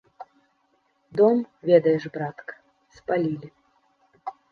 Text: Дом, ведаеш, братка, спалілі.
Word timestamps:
Дом, 1.19 1.37
ведаеш, 1.71 2.03
братка, 2.15 2.53
спалілі. 2.97 3.51